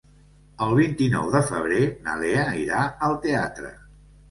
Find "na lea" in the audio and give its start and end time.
2.09-2.49